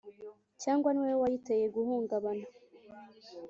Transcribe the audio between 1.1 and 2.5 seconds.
wayiteye guhungabana